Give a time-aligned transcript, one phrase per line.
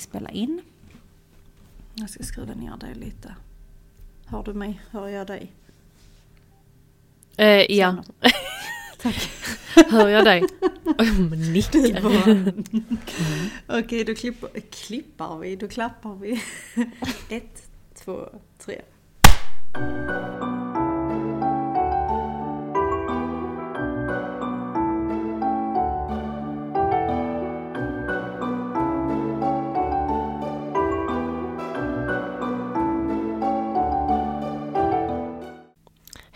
[0.00, 0.60] vi spela in.
[1.94, 3.34] Jag ska skruva ner dig lite.
[4.26, 4.80] Hör du mig?
[4.90, 5.52] Hör jag dig?
[7.36, 8.04] Eh, ja.
[9.02, 9.30] Tack.
[9.90, 10.44] Hör jag dig?
[10.84, 12.52] Oh, nickar.
[13.66, 16.42] Okej, då klipper, klippar vi, då klappar vi.
[17.28, 18.28] Ett, två,
[18.58, 18.82] tre.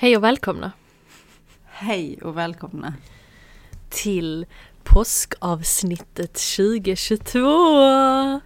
[0.04, 0.72] Hej och välkomna
[1.64, 2.94] Hej och välkomna.
[3.88, 4.46] till
[4.82, 8.40] påskavsnittet 2022!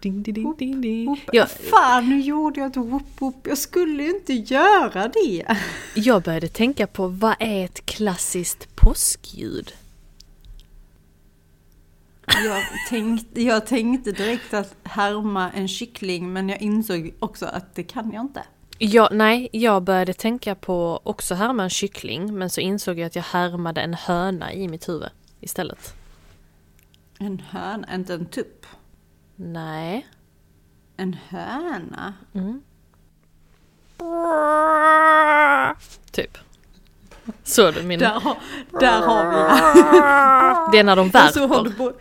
[0.00, 1.24] Ding, ding, ding, ding, ding.
[1.32, 3.46] Jag, Fan, nu gjorde jag ett whoop whoop.
[3.46, 5.56] Jag skulle ju inte göra det.
[5.94, 9.72] jag började tänka på vad är ett klassiskt påskljud?
[12.26, 17.82] Jag tänkte, jag tänkte direkt att härma en kyckling, men jag insåg också att det
[17.82, 18.42] kan jag inte.
[18.82, 23.16] Ja, nej, jag började tänka på också härma en kyckling men så insåg jag att
[23.16, 25.08] jag härmade en höna i mitt huvud
[25.40, 25.94] istället.
[27.18, 28.66] En höna, inte en tupp.
[29.36, 30.06] Nej.
[30.96, 32.14] En höna?
[32.34, 32.62] Mm.
[36.10, 36.38] Typ.
[37.44, 37.98] Så du min...
[38.00, 38.38] Där, har-
[38.80, 41.32] där har vi Det är när de det.
[41.32, 41.84] Så har du, värper.
[41.84, 41.98] bo-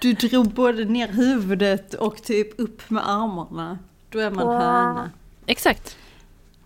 [0.00, 3.78] du drog både ner huvudet och typ upp med armarna.
[4.10, 5.10] Då är man höna.
[5.46, 5.96] Exakt.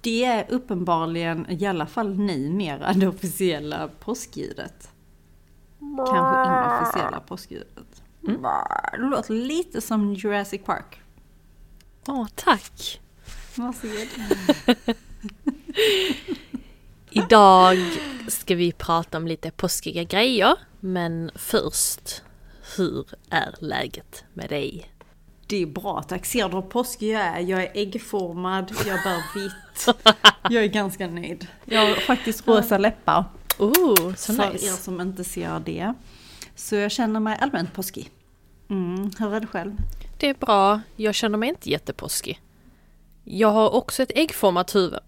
[0.09, 4.91] Det är uppenbarligen, i alla fall numera, det officiella påskljudet.
[5.97, 8.03] Kanske inofficiella påskljudet.
[8.29, 8.43] Mm.
[8.93, 11.01] Det låter lite som Jurassic Park.
[12.07, 13.01] Åh, tack.
[13.55, 14.09] Varsågod.
[17.11, 17.77] Idag
[18.29, 20.57] ska vi prata om lite påskiga grejer.
[20.81, 22.23] Men först,
[22.77, 24.91] hur är läget med dig?
[25.49, 26.27] Det är bra tack.
[26.27, 27.41] Ser du hur påskig jag är?
[27.41, 29.97] Jag är äggformad, jag bär vitt.
[30.51, 31.47] Jag är ganska nöjd.
[31.65, 33.25] Jag har faktiskt rosa läppar.
[33.59, 35.95] Oh, så för er som inte ser det.
[36.55, 38.11] Så jag känner mig allmänt påskig.
[38.71, 39.77] Mm, hur är det själv?
[40.19, 40.81] Det är bra.
[40.97, 42.41] Jag känner mig inte jättepåskig.
[43.31, 45.01] Jag har också ett äggformat huvud.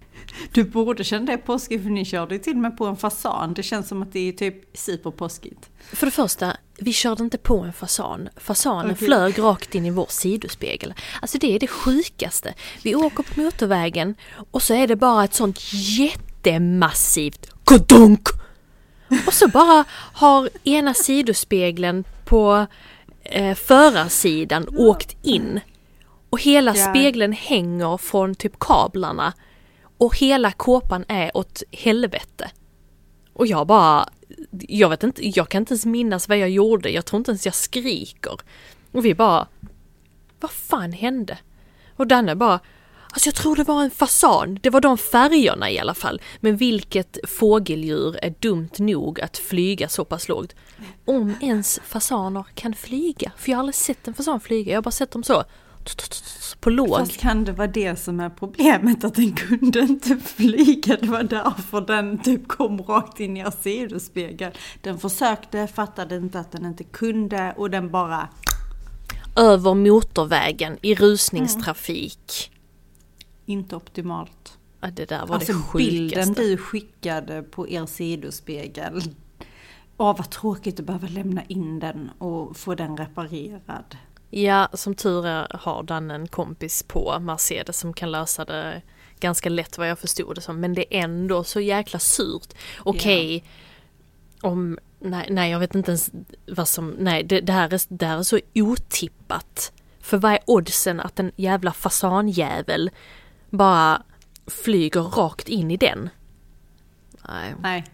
[0.52, 3.54] Du borde känna dig påskig för ni körde ju till och med på en fasan.
[3.54, 5.70] Det känns som att det är typ superpåskigt.
[5.92, 8.28] För det första, vi körde inte på en fasan.
[8.36, 9.06] Fasanen Okej.
[9.06, 10.94] flög rakt in i vår sidospegel.
[11.22, 12.54] Alltså det är det sjukaste.
[12.82, 14.14] Vi åker på motorvägen
[14.50, 18.28] och så är det bara ett sånt jättemassivt kodonk!
[19.26, 22.66] Och så bara har ena sidospegeln på
[23.22, 25.60] eh, förarsidan åkt in.
[26.30, 26.90] Och hela Ja.
[26.90, 29.32] spegeln hänger från typ kablarna.
[29.98, 32.50] Och hela kåpan är åt helvete.
[33.32, 34.08] Och jag bara,
[34.50, 37.44] jag vet inte, jag kan inte ens minnas vad jag gjorde, jag tror inte ens
[37.46, 38.36] jag skriker.
[38.92, 39.46] Och vi bara,
[40.40, 41.38] vad fan hände?
[41.96, 42.60] Och Danne bara,
[43.10, 46.20] alltså jag tror det var en fasan, det var de färgerna i alla fall.
[46.40, 50.54] Men vilket fågeldjur är dumt nog att flyga så pass lågt?
[51.04, 54.82] Om ens fasaner kan flyga, för jag har aldrig sett en fasan flyga, jag har
[54.82, 55.44] bara sett dem så,
[56.60, 56.98] på låg.
[56.98, 59.04] Fast kan det vara det som är problemet?
[59.04, 60.96] Att den kunde inte flyga.
[60.96, 64.52] Det var därför den typ kom rakt in i er sidospegel.
[64.82, 68.28] Den försökte, fattade inte att den inte kunde och den bara...
[69.36, 72.50] Över motorvägen i rusningstrafik.
[73.46, 74.58] Inte optimalt.
[74.80, 76.42] Ja, det där var Alltså det bilden sjukaste.
[76.42, 79.02] du skickade på er sidospegel.
[79.96, 83.96] Åh vad tråkigt att behöva lämna in den och få den reparerad.
[84.30, 88.82] Ja, som tur är har Dan en kompis på Mercedes som kan lösa det
[89.20, 90.60] ganska lätt vad jag förstod det som.
[90.60, 92.54] Men det är ändå så jäkla surt.
[92.78, 93.44] Okej,
[94.40, 94.78] om...
[95.02, 96.10] Nej, nej, jag vet inte ens
[96.46, 96.90] vad som...
[96.90, 99.72] Nej, det, det, här är, det här är så otippat.
[100.00, 102.90] För vad är oddsen att en jävla fasanjävel
[103.50, 104.02] bara
[104.46, 106.10] flyger rakt in i den?
[107.28, 107.54] Nej.
[107.62, 107.84] Nej.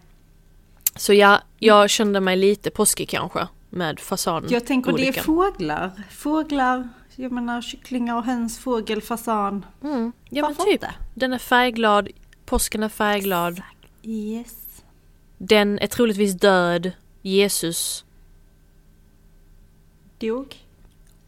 [0.95, 4.45] Så jag, jag kände mig lite påskig kanske med fasan.
[4.49, 5.23] Jag tänker det är olyckan.
[5.23, 5.91] fåglar.
[6.11, 9.65] Fåglar, jag menar kycklingar och höns, fågel, fasan.
[9.83, 10.73] Mm, ja men Varför typ.
[10.73, 10.95] inte?
[11.13, 12.09] Den är färgglad,
[12.45, 13.61] påsken är färgglad.
[14.03, 14.83] Yes.
[15.37, 16.91] Den är troligtvis död.
[17.21, 18.05] Jesus
[20.19, 20.55] Dog.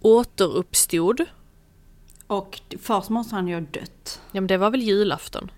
[0.01, 1.25] återuppstod.
[2.27, 4.21] Och först måste han ju ha dött.
[4.31, 5.51] Ja men det var väl julafton?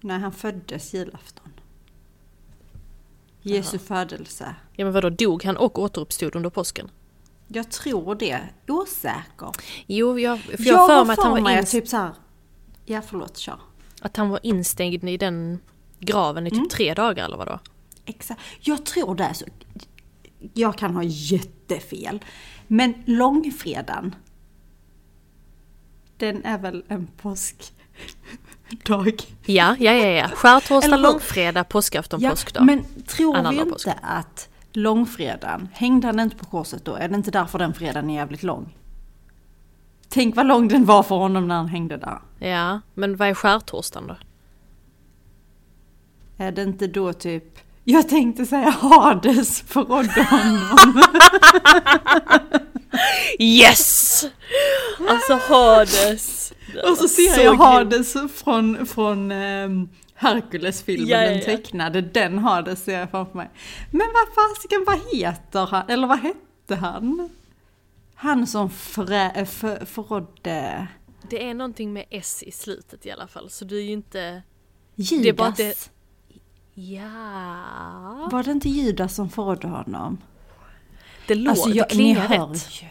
[0.00, 1.52] När han föddes julafton.
[3.48, 4.54] Jesu födelse.
[4.76, 6.90] Ja men vadå, dog han och återuppstod under påsken?
[7.48, 8.40] Jag tror det.
[8.68, 9.52] Osäker.
[9.86, 11.96] Jo, jag, för jag har för mig att han, var mig in, att typ så
[11.96, 12.12] här.
[12.84, 13.60] Ja förlåt, kör.
[14.00, 15.58] att han var instängd i den
[16.00, 16.68] graven i typ Mm.
[16.68, 17.58] tre dagar eller vadå?
[18.04, 18.40] Exakt.
[18.60, 19.44] Jag tror det så.
[20.54, 22.24] Jag kan ha jättefel.
[22.66, 24.14] Men långfredagen,
[26.16, 27.06] den är väl en
[28.84, 29.22] påskdag?
[29.44, 30.28] Ja, ja, ja, ja.
[30.28, 32.64] Skärtorsdag, långfredag, påskafton, påskdag.
[32.64, 33.88] men tror vi Annandag inte påsk.
[34.02, 36.94] att långfredagen, hängde han inte på korset då?
[36.94, 38.74] Är det inte därför den fredagen är jävligt lång?
[40.08, 42.18] Tänk vad lång den var för honom när han hängde där.
[42.48, 44.16] Ja, men vad är skärtorsdagen då?
[46.44, 51.02] Är det inte då typ, jag tänkte säga Hades förrådde honom.
[53.38, 54.24] Yes!
[55.08, 56.52] Alltså Hades!
[56.90, 61.44] Och så ser jag Hades från, från ehm, Hercules-filmen, Ja, ja, den ja.
[61.44, 63.50] tecknade, den Hades ser jag framför mig.
[63.90, 65.88] Men vad fasiken, vad heter han?
[65.90, 67.30] Eller vad hette han?
[68.14, 70.86] Han som frä, eh, för, förrådde
[71.30, 74.42] Det är någonting med S i slutet i alla fall, så du är ju inte...
[74.94, 75.26] Judas.
[75.26, 75.90] är bara det-
[76.74, 78.28] Ja...
[78.32, 80.18] Var det inte Judas som förrådde honom?
[81.26, 82.82] Det låter, Alltså, jag- det klingar rätt.
[82.82, 82.88] Ju,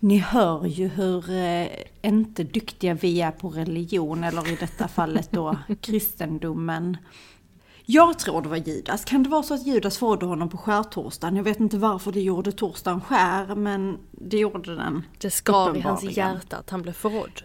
[0.00, 1.66] ni hör ju hur eh,
[2.02, 6.96] inte duktiga vi är på religion, eller i detta fallet då kristendomen.
[7.86, 9.04] Jag tror det var Judas.
[9.04, 11.36] Kan det vara så att Judas förrådde honom på skärtorsdagen?
[11.36, 15.02] Jag vet inte varför det gjorde torsdagen skär, men det gjorde den.
[15.18, 17.42] Det skav i hans hjärta att han blev förrådd.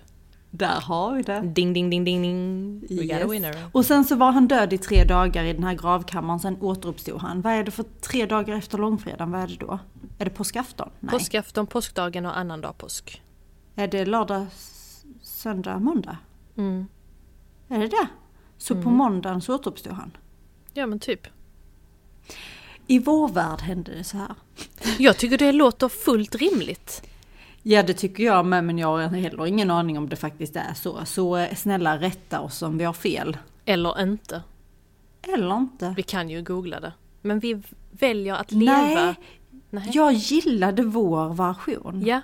[0.58, 1.42] Där har vi det.
[1.42, 2.80] Ding, ding, ding, ding, ding.
[2.90, 3.32] We got a Yes.
[3.32, 3.56] winner.
[3.72, 7.22] Och sen så var han död i tre dagar i den här gravkammaren, sen återuppstod
[7.22, 7.42] han.
[7.42, 9.32] Vad är det för tre dagar efter långfredagen?
[9.32, 9.80] Vad är det då?
[10.18, 10.90] Är det påskafton?
[11.00, 11.12] Nej.
[11.12, 13.22] Påskafton, påskdagen och annandag påsk.
[13.76, 14.46] Är det lördag,
[15.22, 16.18] söndag, måndag?
[16.58, 16.86] Mm.
[17.70, 18.08] Är det det?
[18.58, 20.12] Så på måndagen så återuppstod han?
[20.74, 21.28] Ja men typ.
[22.88, 24.36] I vår värld hände det så här.
[24.98, 27.08] Jag tycker det låter fullt rimligt.
[27.68, 30.74] Ja det tycker jag med men jag har heller ingen aning om det faktiskt är
[30.74, 31.06] så.
[31.06, 33.38] Så eh, snälla rätta oss om vi har fel.
[33.66, 34.42] Eller inte.
[35.34, 35.94] Eller inte.
[35.98, 36.94] Vi kan ju googla det.
[37.22, 38.82] Men vi väljer att leva...
[38.82, 39.16] Nej,
[39.70, 39.92] Nej.
[39.94, 42.04] jag gillade vår version.
[42.06, 42.22] Ja.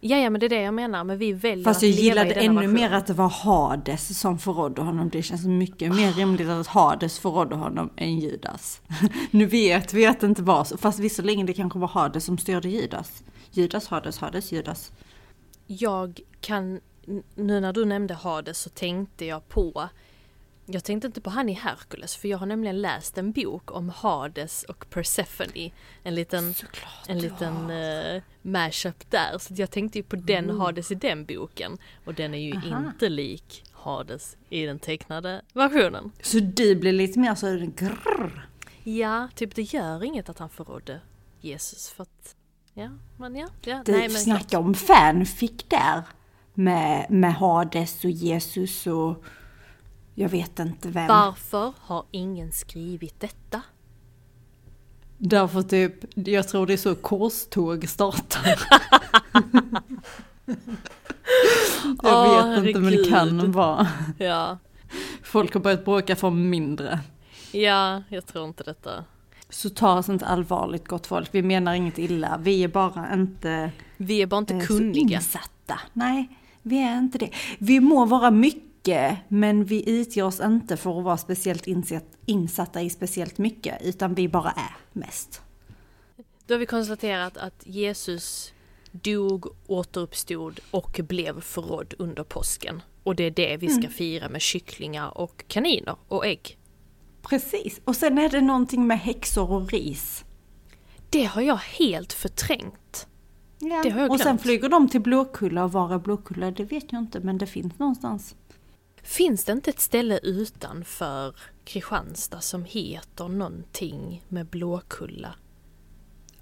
[0.00, 1.04] Ja, ja, men det är det jag menar.
[1.04, 2.72] Men vi väljer Fast att jag gillade ännu version.
[2.72, 5.08] mer att det var Hades som förrådde honom.
[5.08, 8.80] Det känns mycket mer rimligt att Hades förrådde honom än Judas.
[9.30, 10.76] nu vet vi att det inte var så.
[10.76, 13.22] Fast visserligen det kanske var Hades som styrde Judas.
[13.50, 14.92] Judas, Hades, Hades, Judas.
[15.66, 16.80] Jag kan...
[17.34, 19.88] Nu när du nämnde Hades så tänkte jag på...
[20.70, 23.88] Jag tänkte inte på han i Hercules för jag har nämligen läst en bok om
[23.88, 25.70] Hades och Persephone.
[26.02, 28.14] En liten, Såklart en liten har.
[28.16, 29.38] uh, mashup där.
[29.38, 31.78] Så jag tänkte ju på den Hades i den boken.
[32.04, 32.86] Och den är ju Aha.
[32.86, 36.12] inte lik Hades i den tecknade versionen.
[36.22, 37.46] Så du blir lite mer så
[37.76, 38.48] grrr.
[38.84, 41.00] Ja, typ det gör inget att han förrådde
[41.40, 42.36] Jesus för att...
[42.78, 43.46] Ja, men ja.
[43.64, 44.64] ja Du nej, men snackar klart.
[44.64, 46.02] om fanfic där.
[46.54, 49.24] Med, med Hades och Jesus och
[50.14, 51.06] jag vet inte vem.
[51.08, 53.62] Varför har ingen skrivit detta?
[55.18, 58.60] Därför typ, jag tror det är så korståg startar.
[62.02, 63.88] jag vet inte men det kan vara.
[64.18, 64.58] Ja,
[65.22, 67.00] Folk har börjat bråka för mindre.
[67.52, 69.04] ja, jag tror inte detta.
[69.50, 72.38] Så ta oss inte allvarligt gott folk, vi menar inget illa.
[72.42, 75.16] Vi är bara inte Vi är bara inte eh, kunniga.
[75.16, 75.80] insatta.
[75.92, 76.28] Nej,
[76.62, 77.30] vi är inte det.
[77.58, 82.82] Vi må vara mycket, men vi utger oss inte för att vara speciellt insatt, insatta
[82.82, 85.42] i speciellt mycket, utan vi bara är mest.
[86.46, 88.52] Då har vi konstaterat att Jesus
[88.92, 92.82] dog, återuppstod och blev förrådd under påsken.
[93.02, 96.57] Och det är det vi ska fira med kycklingar och kaniner och ägg.
[97.28, 100.24] Precis, och sen är det någonting med häxor och ris.
[101.10, 103.06] Det har jag helt förträngt.
[103.58, 103.80] Ja.
[103.82, 104.42] Det har jag och sen glömt.
[104.42, 106.50] flyger de till Blåkulla och var är Blåkulla?
[106.50, 108.34] Det vet jag inte, men det finns någonstans.
[109.02, 115.34] Finns det inte ett ställe utanför Kristianstad som heter någonting med Blåkulla?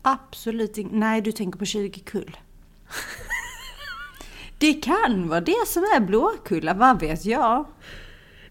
[0.02, 0.97] Absolut inte.
[0.97, 2.37] Nej, du tänker på 20 kull.
[4.59, 7.66] det kan vara det som är Blåkulla, vad vet jag?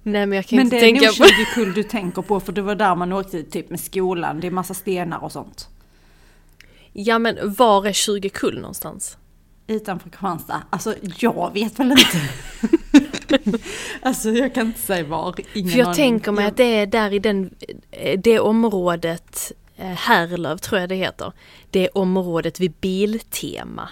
[0.08, 1.24] Nej men jag kan Men inte det är tänka nog på...
[1.26, 4.40] 20 kull du tänker på, för det var där man åkte typ med skolan.
[4.40, 5.70] Det är massa stenar och sånt.
[6.94, 9.18] Ja men var är 20 kull någonstans?
[9.68, 10.64] Utanför Kristianstad.
[10.70, 12.22] Alltså, jag vet väl inte.
[14.02, 15.36] alltså, jag kan inte säga var.
[15.54, 15.96] Ingen För jag aning.
[15.96, 17.50] tänker mig att det är där i den,
[17.92, 21.32] eh, det området, eh, Härlöv tror jag det heter,
[21.70, 23.90] det området vid Biltema.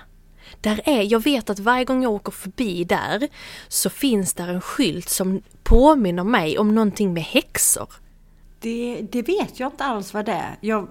[0.63, 3.27] Där är, jag vet att varje gång jag åker förbi där
[3.67, 7.87] så finns där en skylt som påminner mig om någonting med häxor.
[8.59, 10.57] Det, det vet jag inte alls vad det är.
[10.61, 10.87] Jag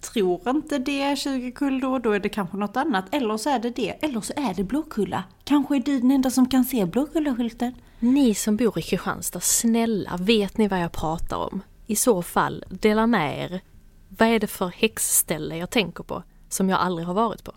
[0.00, 3.04] tror inte det är 20 kull då, då är det kanske något annat.
[3.14, 5.24] Eller så är det det, eller så är det Blåkulla.
[5.44, 7.74] Kanske är du den enda som kan se Blåkulla-skylten.
[7.98, 11.62] Ni som bor i Kristianstad, snälla, vet ni vad jag pratar om?
[11.86, 13.60] I så fall, dela med er.
[14.08, 17.52] Vad är det för häxställe jag tänker på, som jag aldrig har varit på?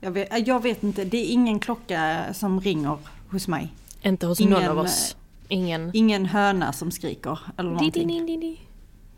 [0.00, 2.98] Jag vet, jag vet inte, det är ingen klocka som ringer
[3.30, 3.72] hos mig.
[4.02, 5.16] Inte hos Ingen, någon av oss.
[5.48, 5.90] Ingen...
[5.94, 8.08] Ingen höna som skriker eller någonting.
[8.08, 8.60] di, di, di.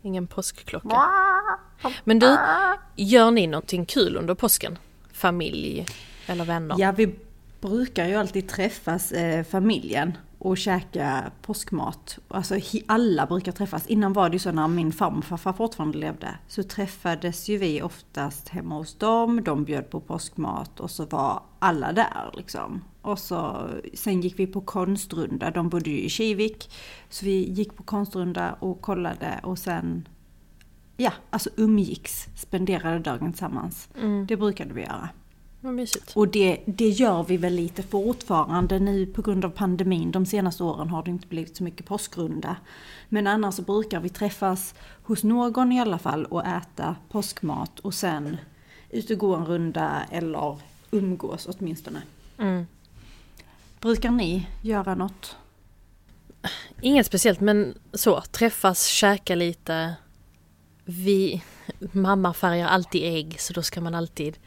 [0.01, 1.01] Ingen påskklocka.
[2.03, 2.37] Men du,
[2.95, 4.77] gör ni någonting kul under påsken?
[5.13, 5.85] Familj
[6.25, 6.75] eller vänner?
[6.79, 7.15] Ja, vi
[7.61, 12.19] brukar ju alltid träffas, eh, familjen, och käka påskmat.
[12.27, 12.55] Alltså
[12.85, 13.87] alla brukar träffas.
[13.87, 16.35] Innan var det ju så när min farfar fortfarande levde.
[16.47, 21.43] Så träffades ju vi oftast hemma hos dem, de bjöd på påskmat och så var
[21.59, 22.81] alla där liksom.
[23.01, 26.71] Och så, sen gick vi på konstrunda, de bodde ju i Kivik.
[27.09, 30.07] Så vi gick på konstrunda och kollade och sen,
[30.97, 33.89] ja, alltså umgicks, spenderade dagen tillsammans.
[34.01, 35.09] Mm, Det brukade vi göra.
[36.15, 40.11] Och det, det gör vi väl lite fortfarande nu på grund av pandemin.
[40.11, 42.55] De senaste åren har det inte blivit så mycket påskrunda.
[43.09, 47.93] Men annars så brukar vi träffas hos någon i alla fall och äta påskmat och
[47.93, 48.37] sen
[48.89, 50.57] ut och gå en runda eller
[50.91, 52.01] umgås åtminstone.
[52.37, 52.67] Mm.
[53.81, 55.35] Brukar ni göra något?
[56.81, 59.95] Inget speciellt men så, träffas, käka lite.
[60.85, 61.43] Vi,
[61.91, 64.37] mamma färgar alltid ägg så då ska man alltid,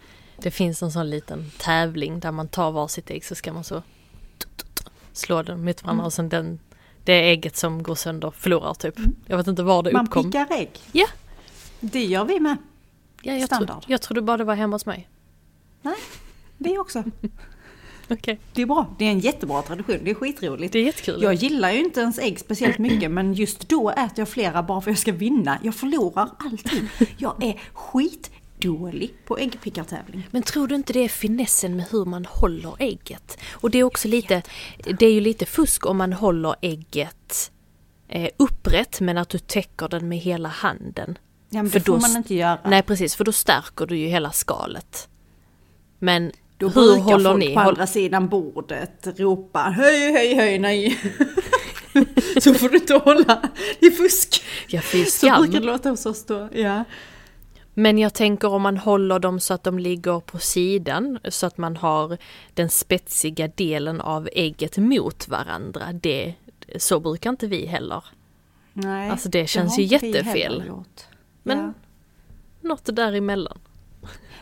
[0.43, 3.83] det finns en sån liten tävling där man tar varsitt ägg så ska man så
[5.13, 6.07] slå den mot varandra Mm.
[6.07, 6.59] och sen den,
[7.05, 8.99] det ägget som går sönder förlorar typ.
[8.99, 9.15] Mm.
[9.27, 10.25] Jag vet inte var det Man uppkom.
[10.25, 10.71] pickar ägg?
[10.93, 11.07] Ja.
[11.81, 12.57] Det gör vi med.
[13.23, 13.83] Ja, jag, standard.
[13.83, 15.09] tro, jag trodde bara det var hemma hos mig.
[15.83, 15.95] Nej,
[16.59, 17.05] vi också.
[18.11, 18.87] Okej, Det är bra.
[18.99, 19.99] Det är en jättebra tradition.
[20.05, 20.73] Det är skitroligt.
[20.73, 21.23] det är jättekul.
[21.23, 24.81] Jag gillar ju inte ens ägg speciellt mycket men just då äter jag flera bara
[24.81, 25.59] för att jag ska vinna.
[25.63, 26.89] Jag förlorar alltid.
[27.19, 27.61] Jag är
[28.63, 30.29] skitdålig på äggpickartävling.
[30.31, 33.39] Men tror du inte det är finessen med hur man håller ägget?
[33.53, 34.43] Och det är också lite,
[34.99, 37.51] det är ju lite fusk om man håller ägget
[38.09, 41.19] eh, upprätt men att du täcker den med hela handen.
[41.51, 42.59] Ja, men För det får då- man inte göra.
[42.65, 45.09] Nej precis, för då stärker du ju hela skalet.
[45.99, 47.55] Men då hur brukar håller folk ni?
[47.55, 50.99] på Håll, andra sidan bordet ropa höj, höj, höj, nej.
[52.41, 53.43] Så får du inte hålla.
[53.81, 54.45] Det är fusk.
[54.69, 55.63] ja fy Så brukar det skam.
[55.63, 56.49] låta hos oss då.
[56.53, 56.85] Ja.
[57.75, 61.59] Men jag tänker om man håller dem så att de ligger på sidan så att
[61.59, 62.19] man har
[62.55, 65.93] den spetsiga delen av ägget mot varandra.
[65.93, 66.35] Det,
[66.77, 68.05] så brukar inte vi heller.
[68.73, 70.73] Nej, Alltså, det känns har ju jättefel.
[71.43, 71.73] Men Ja.
[72.69, 73.59] något däremellan.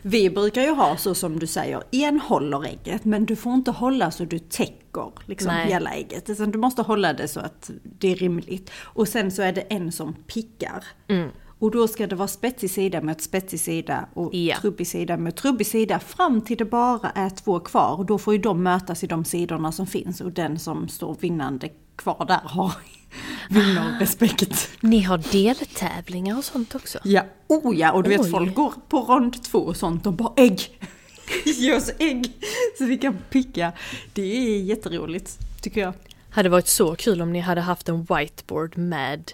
[0.03, 3.71] Vi brukar ju ha så som du säger, en håller ägget men du får inte
[3.71, 5.67] hålla så du täcker liksom Nej.
[5.69, 6.31] hela ägget.
[6.31, 8.71] Utan du måste hålla det så att det är rimligt.
[8.83, 10.85] Och sen så är det en som pickar.
[11.09, 11.31] Mm.
[11.61, 14.57] Och då ska det vara spetsig sida mot spetsig sida och Ja.
[14.61, 17.97] trubbig sida mot trubbig sida fram till det bara är två kvar.
[17.99, 21.17] Och då får ju de mötas i de sidorna som finns och den som står
[21.21, 22.73] vinnande kvar där har
[23.51, 24.71] vinner respekt.
[24.81, 26.99] Ni har deltävlingar och sånt också?
[27.05, 28.17] Ja, oh ja, och du Oj.
[28.17, 30.61] vet folk går på rond två och sånt och bara ägg.
[31.45, 32.33] Ge oss ägg
[32.79, 33.73] så vi kan picka.
[34.13, 35.93] Det är jätteroligt tycker jag.
[36.31, 39.33] Hade varit så kul om ni hade haft en whiteboard med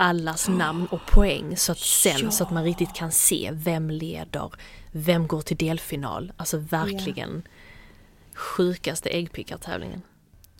[0.00, 4.52] allas namn och poäng så att sen så att man riktigt kan se vem leder,
[4.92, 6.32] vem går till delfinal.
[6.36, 7.42] Alltså verkligen
[8.34, 10.02] sjukaste äggpickartävlingen.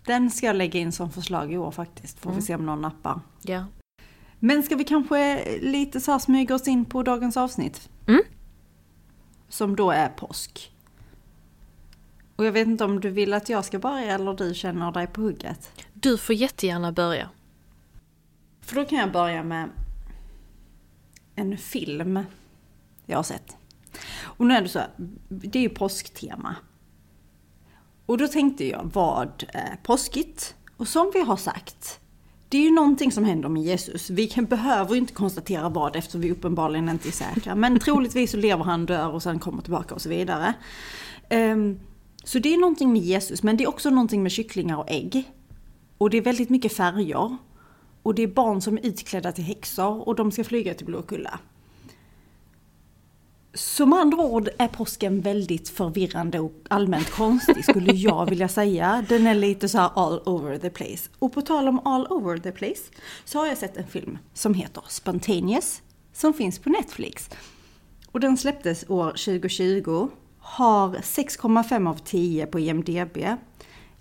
[0.05, 2.19] Den ska jag lägga in som förslag i år faktiskt.
[2.19, 3.21] Får vi se om någon nappar.
[3.43, 3.65] Ja.
[4.39, 7.89] Men ska vi kanske lite så här smyga oss in på dagens avsnitt?
[8.07, 8.23] Mm.
[9.49, 10.73] Som då är påsk.
[12.37, 15.07] Och jag vet inte om du vill att jag ska börja eller du känner dig
[15.07, 15.71] på hugget.
[15.95, 17.29] Du får jättegärna börja.
[18.61, 19.69] För då kan jag börja med
[21.35, 22.21] en film
[23.07, 23.57] jag har sett.
[24.23, 24.91] Och nu är det så här,
[25.29, 26.57] det är ju påsktema.
[28.07, 30.55] Och då tänkte jag, vad är påskigt?
[30.77, 32.01] Och som vi har sagt,
[32.49, 34.11] det är ju någonting som händer med Jesus.
[34.11, 37.55] Vi kan, behöver ju inte konstatera vad eftersom vi uppenbarligen inte är säkra.
[37.55, 40.55] Men troligtvis så lever han, dör och sen kommer tillbaka och så vidare.
[41.31, 41.81] Um,
[42.25, 45.33] så det är någonting med Jesus, men det är också någonting med kycklingar och ägg.
[45.99, 47.37] Och det är väldigt mycket färger.
[48.03, 51.41] Och det är barn som är utklädda till häxor och de ska flyga till Blåkulla.
[53.55, 59.05] Som andra ord är påsken väldigt förvirrande och allmänt konstig skulle jag vilja säga.
[59.09, 61.11] Den är lite så här all over the place.
[61.19, 62.83] Och på tal om all over the place
[63.25, 67.31] så har jag sett en film som heter Spontaneous som finns på Netflix.
[68.13, 73.19] Och den släpptes år 2020, har 6,5 av 10 på IMDB.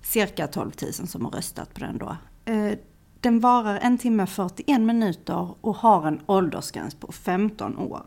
[0.02, 2.18] Cirka 12 000 som har röstat på den då.
[2.46, 2.78] Eh,
[3.22, 8.04] den varar en timme 41 minuter och har en åldersgräns på 15 år.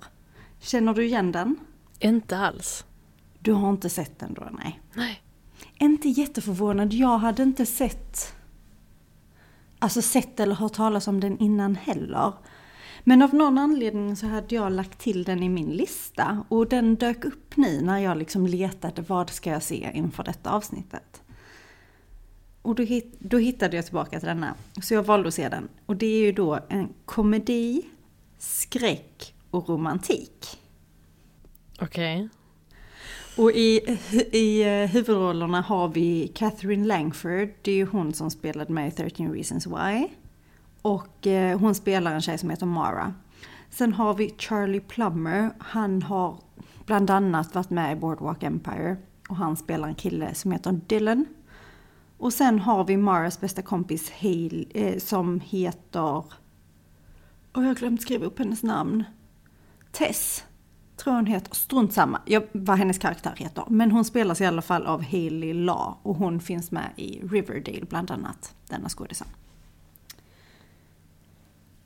[0.61, 1.57] Känner du igen den?
[1.99, 2.85] Inte alls.
[3.39, 4.81] Du har inte sett den då, nej.
[4.95, 5.23] Nej.
[5.79, 8.35] Inte jätteförvånad, jag hade inte sett
[9.83, 12.33] Alltså sett eller hört talas om den innan heller.
[13.05, 16.95] Men av någon anledning så hade jag lagt till den i min lista och den
[16.95, 21.23] dök upp nu när jag liksom letade vad ska jag se inför detta avsnittet.
[22.63, 24.55] Och då, hit, då hittade jag tillbaka till denna.
[24.83, 25.69] Så jag valde att se den.
[25.87, 27.83] Och det är ju då en komedi,
[28.39, 30.59] skräck och romantik.
[31.81, 32.29] Okej.
[33.37, 33.99] Och i,
[34.33, 38.91] i eh, huvudrollerna har vi Catherine Langford, det är ju hon som spelade med i
[38.91, 40.09] 13 Reasons Why.
[40.83, 43.15] Och eh, hon spelar en tjej som heter Mara.
[43.71, 46.39] Sen har vi Charlie Plummer, han har
[46.87, 48.97] bland annat varit med i Boardwalk Empire.
[49.29, 51.27] Och han spelar en kille som heter Dylan.
[52.23, 56.25] Och sen har vi Maras bästa kompis Hale, eh, som heter...
[57.53, 59.05] Och jag har glömt skriva upp hennes namn.
[59.93, 60.45] Tess
[60.97, 63.65] tror hon heter, strunt samma, jag, vad hennes karaktär heter.
[63.69, 67.85] Men hon spelas i alla fall av Hailey Law och hon finns med i Riverdale
[67.89, 69.29] bland annat, denna skådisen.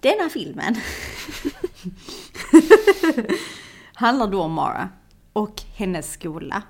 [0.01, 0.75] Denna filmen
[3.95, 4.89] handlar då om Mara
[5.33, 6.63] och hennes skola.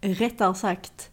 [0.00, 1.10] Rättare sagt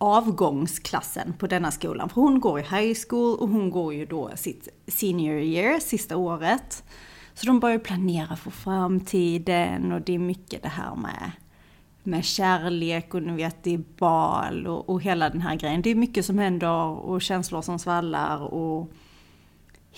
[0.00, 2.08] avgångsklassen på denna skolan.
[2.08, 6.16] För hon går i high school och hon går ju då sitt senior year, sista
[6.16, 6.84] året.
[7.34, 11.30] Så de börjar planera för framtiden och det är mycket det här med,
[12.02, 15.82] med kärlek och ni vet det är bal och, och hela den här grejen.
[15.82, 18.92] Det är mycket som händer och känslor som svallar och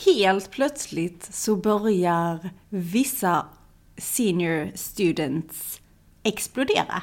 [0.05, 3.47] helt plötsligt så börjar vissa
[3.97, 5.81] senior students
[6.23, 7.03] explodera.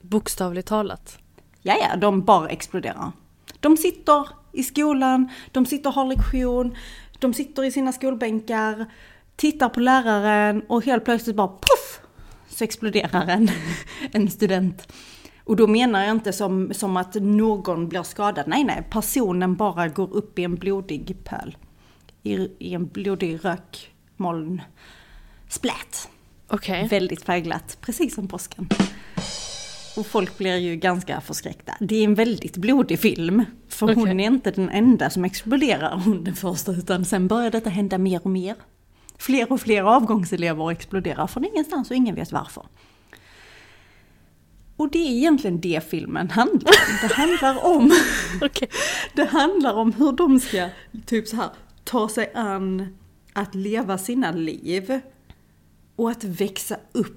[0.00, 1.18] Bokstavligt talat.
[1.62, 3.12] Ja, ja, de bara exploderar.
[3.60, 6.76] De sitter i skolan, de sitter och har lektion,
[7.18, 8.86] de sitter i sina skolbänkar,
[9.36, 12.00] tittar på läraren och helt plötsligt bara puff!
[12.48, 13.50] Så exploderar en,
[14.12, 14.92] en student.
[15.44, 18.48] Och då menar jag inte som, som att någon blir skadad.
[18.48, 21.56] Nej, nej, personen bara går upp i en blodig pöl.
[22.22, 24.62] I, i en blodig rökmoln.
[25.48, 26.08] Splät!
[26.48, 26.88] Okej.
[26.88, 28.68] Väldigt färgglatt, precis som påsken.
[30.00, 31.74] Och folk blir ju ganska förskräckta.
[31.80, 33.44] Det är en väldigt blodig film.
[33.68, 33.94] För Okej.
[33.94, 37.98] hon är inte den enda som exploderar hon den första, utan sen börjar detta hända
[37.98, 38.54] mer och mer.
[39.18, 42.66] Fler och fler avgångselever exploderar från ingenstans och ingen vet varför.
[44.76, 47.08] Och det är egentligen det filmen handlar om.
[47.08, 47.92] Det handlar om,
[48.42, 48.68] Okej.
[49.14, 50.68] det handlar om hur de ska
[51.06, 51.50] typ så här,
[51.84, 52.96] ta sig an
[53.32, 55.00] att leva sina liv.
[55.96, 57.16] Och att växa upp.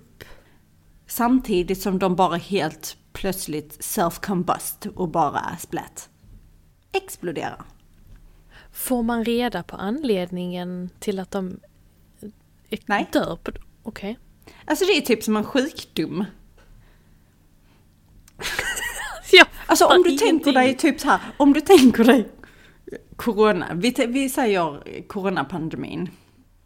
[1.07, 6.09] Samtidigt som de bara helt plötsligt self-combust och bara splat.
[6.91, 7.65] Exploderar.
[8.71, 11.59] Får man reda på anledningen till att de
[12.69, 13.09] eh, Nej.
[13.11, 13.37] dör?
[13.83, 14.19] Okej.
[14.65, 16.25] Alltså det är typ som en sjukdom.
[19.31, 22.29] Ja, Alltså om du tänker dig typ så här, om du tänker dig
[23.15, 26.09] corona, vi, vi säger coronapandemin,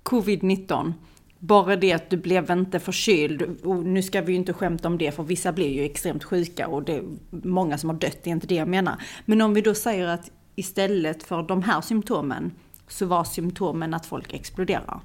[0.04, 0.94] covid-19.
[1.40, 4.98] Bara det att du blev inte förkyld, och nu ska vi ju inte skämta om
[4.98, 8.30] det för vissa blir ju extremt sjuka och det är många som har dött, det
[8.30, 8.96] är inte det jag menar.
[9.26, 12.52] Men om vi då säger att istället för de här symptomen
[12.88, 15.00] så var symptomen att folk exploderar.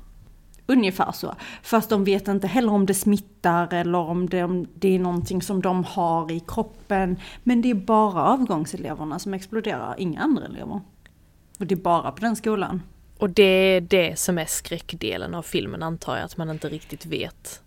[0.66, 1.34] Ungefär så.
[1.62, 5.42] Fast de vet inte heller om det smittar eller om det, om det är någonting
[5.42, 7.16] som de har i kroppen.
[7.42, 10.80] Men det är bara avgångseleverna som exploderar, inga andra elever.
[11.58, 12.82] Och det är bara på den skolan.
[13.22, 17.06] Och det är det som är skräckdelen av filmen antar jag, att man inte riktigt
[17.06, 17.62] vet.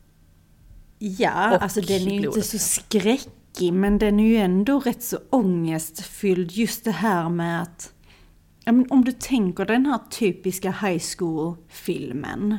[1.00, 5.04] Ja, Och alltså den är ju inte så skräckig men den är ju ändå rätt
[5.04, 6.52] så ångestfylld.
[6.52, 7.94] Just det här med att,
[8.90, 12.58] om du tänker den här typiska high school-filmen.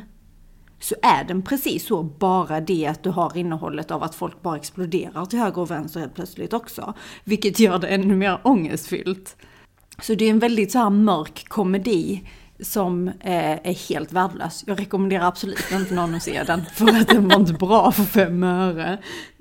[0.81, 4.57] Så är den precis så, bara det att du har innehållet av att folk bara
[4.57, 6.95] exploderar till höger och vänster helt plötsligt också.
[7.25, 9.37] Vilket gör det ännu mer ångestfyllt.
[10.03, 12.23] Så det är en väldigt så här mörk komedi
[12.61, 14.65] som eh, är helt värdelös.
[14.67, 18.03] Jag rekommenderar absolut inte någon att se den för att den var inte bra för
[18.03, 18.99] fem öre.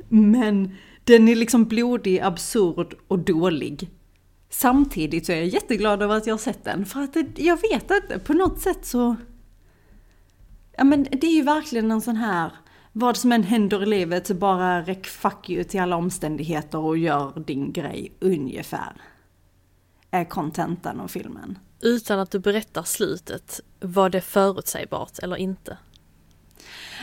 [0.10, 3.90] Men den är liksom blodig, absurd och dålig.
[4.50, 7.60] Samtidigt så är jag jätteglad över att jag har sett den för att det, jag
[7.72, 9.16] vet inte, på något sätt så...
[10.78, 12.52] Ja men det är ju verkligen en sån här,
[12.92, 16.98] vad som än händer i livet så bara räck fuck you till alla omständigheter och
[16.98, 18.94] gör din grej ungefär.
[20.12, 21.58] Är kontentan av filmen.
[21.82, 25.78] Utan att du berättar slutet, var det förutsägbart eller inte?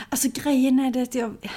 [0.09, 1.51] Alltså grejen är det att jag...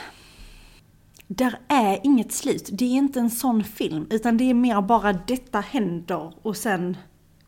[1.26, 2.68] Där är inget slut.
[2.72, 4.06] Det är inte en sån film.
[4.10, 6.96] Utan det är mer bara detta händer och sen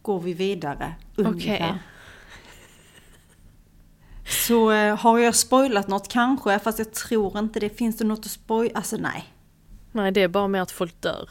[0.03, 0.95] går vi vidare.
[1.17, 1.55] Ungefär.
[1.55, 1.75] Okej.
[4.47, 7.79] Så eh, har jag spoilat något kanske, fast jag tror inte det.
[7.79, 8.71] Finns det något att spoila?
[8.75, 9.25] Alltså nej.
[9.93, 11.31] Nej, det är bara med att folk dör.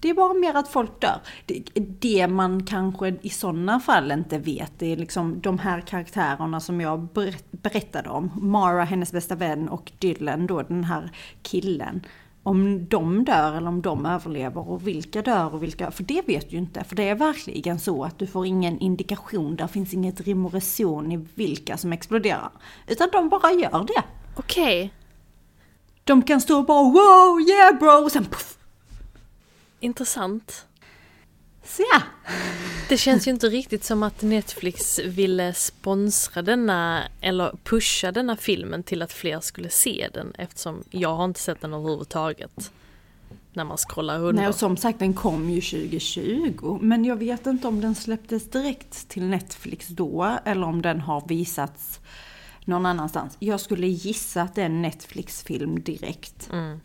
[0.00, 1.20] Det är bara mer att folk dör.
[1.46, 1.62] Det,
[2.00, 6.80] det man kanske i sådana fall inte vet, det är liksom de här karaktärerna som
[6.80, 8.30] jag berätt, berättade om.
[8.34, 11.10] Mara, hennes bästa vän, och Dylan då, den här
[11.42, 12.06] killen.
[12.42, 16.50] Om de dör eller om de överlever och vilka dör och vilka, för det vet
[16.50, 16.84] du ju inte.
[16.84, 20.54] För det är verkligen så att du får ingen indikation, där finns inget rim och
[20.54, 22.50] reson i vilka som exploderar.
[22.86, 24.02] Utan de bara gör det.
[24.36, 24.78] Okej.
[24.84, 24.90] Okay.
[26.04, 28.57] De kan stå och bara wow, yeah bro, och sen puff.
[29.80, 30.66] Intressant.
[31.64, 32.02] Så ja.
[32.88, 38.82] Det känns ju inte riktigt som att Netflix ville sponsra denna eller pusha denna filmen
[38.82, 42.72] till att fler skulle se den eftersom jag har inte sett den överhuvudtaget.
[43.52, 44.32] När man scrollar under.
[44.32, 48.50] Nej och som sagt den kom ju 2020 men jag vet inte om den släpptes
[48.50, 52.00] direkt till Netflix då eller om den har visats
[52.64, 53.36] någon annanstans.
[53.38, 56.48] Jag skulle gissa att det är en Netflix-film direkt.
[56.52, 56.80] Mm.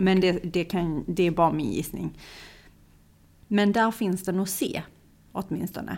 [0.00, 2.18] Men det, det, kan, det är bara min gissning.
[3.48, 4.82] Men där finns den att se,
[5.32, 5.96] åtminstone.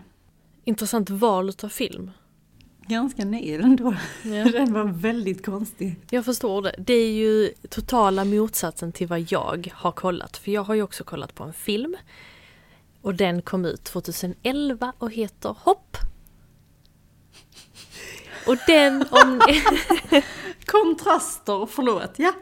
[0.64, 2.10] Intressant val av film.
[2.86, 3.94] Ganska nöjd ändå.
[4.22, 4.30] Ja.
[4.52, 5.96] Den var väldigt konstig.
[6.10, 6.74] Jag förstår det.
[6.78, 10.36] Det är ju totala motsatsen till vad jag har kollat.
[10.36, 11.96] För jag har ju också kollat på en film.
[13.00, 15.96] Och den kom ut 2011 och heter Hopp.
[18.46, 19.40] Och den om...
[20.66, 22.32] Kontraster, förlåt, ja.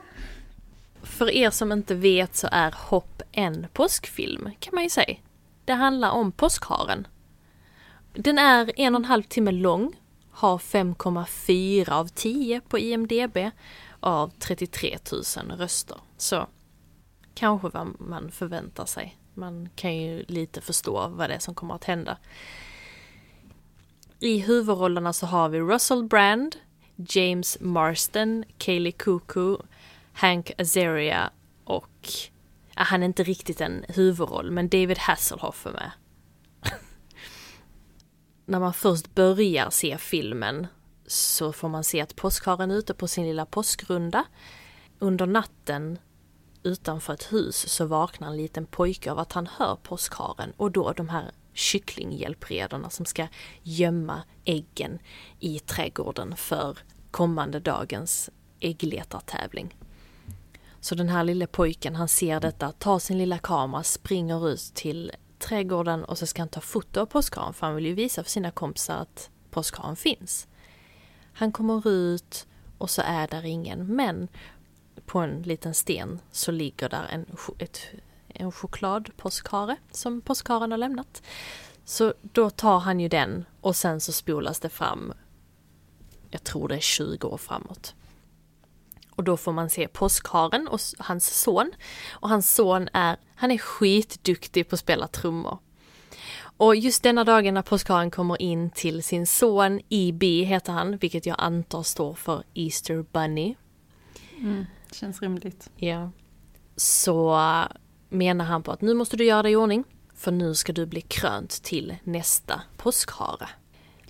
[1.21, 5.17] För er som inte vet så är Hopp en påskfilm kan man ju säga.
[5.65, 7.07] Det handlar om påskharen.
[8.13, 9.93] Den är en och en halv timme lång,
[10.31, 13.39] har 5,4 av 10 på IMDB
[14.01, 15.23] av 33 000
[15.59, 15.97] röster.
[16.17, 16.47] Så
[17.35, 19.19] kanske vad man förväntar sig.
[19.35, 22.19] Man kan ju lite förstå vad det är som kommer att hända.
[24.21, 26.57] I huvudrollerna så har vi Russell Brand,
[26.97, 29.63] James Marston, Kaylee Cuckoo,
[30.21, 31.31] Hank Azaria
[31.65, 32.09] och
[32.77, 35.91] ja, han är inte riktigt en huvudroll men David Hasselhoff är med.
[38.47, 40.67] När man först börjar se filmen
[41.07, 44.25] så får man se att påskharen är ute på sin lilla påskrunda.
[44.99, 45.99] Under natten
[46.63, 50.93] utanför ett hus så vaknar en liten pojke av att han hör påskharen och då
[50.93, 53.27] de här kycklinghjälpredorna som ska
[53.63, 54.99] gömma äggen
[55.39, 56.79] i trädgården för
[57.11, 58.31] kommande dagens
[58.61, 59.77] äggletartävling.
[60.81, 65.13] Så den här lilla pojken han ser detta, tar sin lilla kamera, springer ut till
[65.39, 68.31] trädgården och så ska han ta foto av påskharen för han vill ju visa för
[68.31, 70.49] sina kompisar att påskharen finns.
[71.33, 72.47] Han kommer ut
[72.79, 74.29] och så är där ingen men
[75.07, 77.27] på en liten sten så ligger där en,
[77.59, 77.81] ett,
[78.29, 81.23] en chokladpåskhare som påskharen har lämnat.
[81.85, 85.13] Så då tar han ju den och sen så spolas det fram,
[86.31, 87.95] jag tror det är 20 år framåt.
[89.21, 91.73] Och då får man se påskharen och hans son.
[92.11, 95.59] Och hans son är, han är skitduktig på att spela trummor.
[96.41, 101.27] Och just denna dagen när påskharen kommer in till sin son, EB heter han, vilket
[101.27, 103.55] jag antar står för Easter Bunny.
[104.39, 105.71] Mm, känns rimligt.
[105.77, 106.11] Ja.
[106.77, 107.39] Så
[108.09, 110.87] menar han på att nu måste du göra dig i ordning, för nu ska du
[110.87, 113.49] bli krönt till nästa påskhare.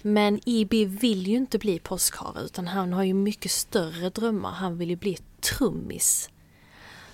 [0.03, 4.51] Men IB vill ju inte bli påskhare utan han har ju mycket större drömmar.
[4.51, 6.31] Han vill ju bli trummis.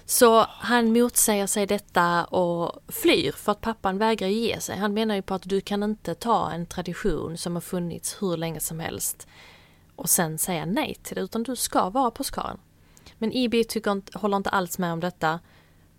[0.05, 4.79] Så han motsäger sig detta och flyr för att pappan vägrar ge sig.
[4.79, 8.37] Han menar ju på att du kan inte ta en tradition som har funnits hur
[8.37, 9.27] länge som helst
[9.97, 12.59] och sen säga nej till det utan du ska vara påskharen.
[13.19, 15.41] Men IB tycker inte, håller inte alls med om detta,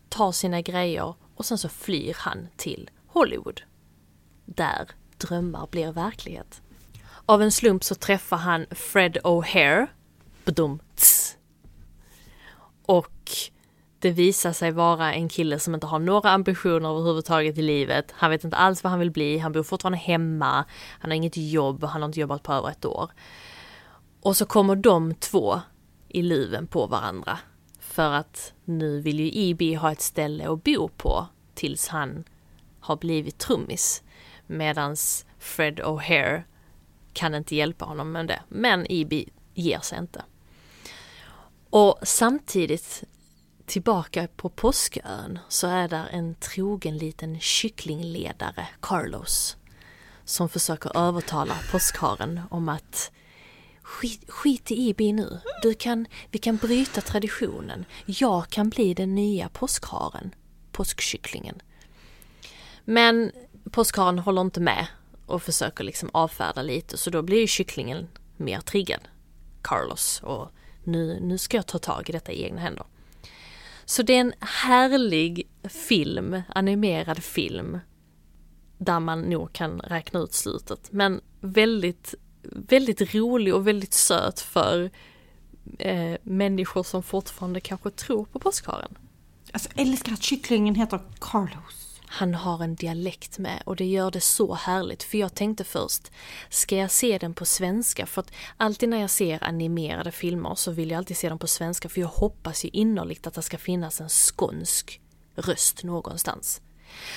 [0.10, 3.62] tar sina grejer och sen så flyr han till Hollywood.
[4.45, 6.62] Där drömmar blir verklighet.
[7.30, 9.88] Av en slump så träffar han Fred O'Hare.
[10.46, 10.80] Badum,
[12.86, 13.32] Och
[14.00, 18.12] det visar sig vara en kille som inte har några ambitioner överhuvudtaget i livet.
[18.12, 20.66] Han vet inte alls vad han vill bli, han bor fortfarande hemma,
[21.00, 23.12] han har inget jobb, han har inte jobbat på över ett år.
[24.22, 25.62] Och så kommer de två
[26.08, 27.40] i luven på varandra.
[27.80, 32.24] För att nu vill ju IB ha ett ställe att bo på tills han
[32.80, 34.04] har blivit trummis.
[34.46, 36.44] Medans Fred O'Hare
[37.18, 38.42] kan inte hjälpa honom med det.
[38.50, 40.24] Men Ibi ger sig inte.
[41.70, 43.04] Och samtidigt
[43.66, 49.58] tillbaka på påskön så är där en trogen liten kycklingledare, Carlos,
[50.26, 53.12] som försöker övertala påskharen om att
[53.82, 55.40] skit, skit i Ibi nu.
[55.62, 57.86] Du kan, vi kan bryta traditionen.
[58.06, 60.36] Jag kan bli den nya påskharen,
[60.72, 61.62] påskkycklingen.
[62.86, 63.32] Men
[63.72, 64.88] påskharen håller inte med
[65.28, 69.02] och försöker liksom avfärda lite så då blir ju kycklingen mer triggad.
[69.62, 70.52] Carlos och
[70.84, 72.86] nu, nu ska jag ta tag i detta i egna händer.
[73.86, 77.80] Så det är en härlig film, animerad film,
[78.78, 80.92] där man nog kan räkna ut slutet.
[80.92, 84.92] Men väldigt, väldigt rolig och väldigt söt för
[85.80, 88.98] eh, människor som fortfarande kanske tror på påskharen.
[89.52, 91.87] Alltså älskar att kycklingen heter Carlos.
[92.10, 96.12] Han har en dialekt med och det gör det så härligt för jag tänkte först,
[96.50, 98.06] ska jag se den på svenska?
[98.06, 101.48] För att alltid när jag ser animerade filmer så vill jag alltid se dem på
[101.48, 105.02] svenska för jag hoppas ju innerligt att det ska finnas en skånsk
[105.36, 106.62] röst någonstans.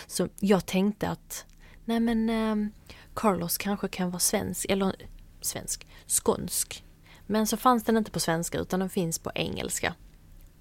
[0.06, 1.44] Så jag tänkte att,
[1.84, 2.70] nej men eh,
[3.14, 4.94] Carlos kanske kan vara svensk, eller
[5.40, 6.84] svensk, skånsk.
[7.26, 9.94] Men så fanns den inte på svenska utan den finns på engelska.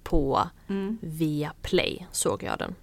[0.02, 0.98] På Mm.
[1.02, 2.74] Viaplay såg jag den.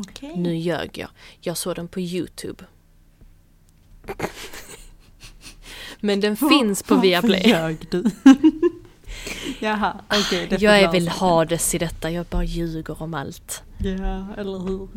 [0.00, 0.32] Okej.
[0.36, 1.08] Nu ljög jag.
[1.40, 2.64] Jag såg den på Youtube.
[6.00, 7.42] Men den finns på Viaplay.
[7.42, 8.04] Varför ljög du?
[9.60, 10.48] Jaha, okej.
[10.48, 11.08] får Jag är väl.
[11.08, 13.62] Hades i detta, jag bara ljuger om allt.
[13.78, 14.88] Ja, eller hur?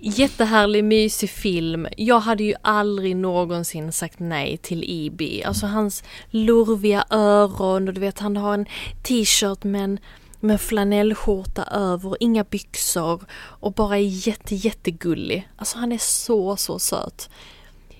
[0.00, 1.86] Jättehärlig, mysig film.
[1.96, 5.44] Jag hade ju aldrig någonsin sagt nej till Ibi.
[5.44, 8.66] Alltså hans lurviga öron och du vet han har en
[9.02, 9.98] t-shirt med en
[10.40, 15.48] med flanellskjorta över, inga byxor och bara är jätte, jättegullig.
[15.56, 17.30] Alltså han är så, så söt.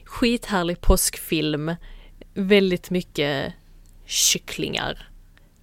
[0.04, 1.74] Skithärlig påskfilm.
[2.34, 3.52] Väldigt mycket
[4.04, 5.10] kycklingar.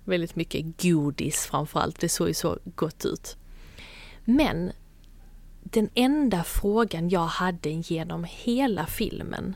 [0.04, 2.00] Väldigt mycket godis framförallt.
[2.00, 3.38] Det såg ju så gott ut.
[4.26, 4.72] Men
[5.64, 9.56] den enda frågan jag hade genom hela filmen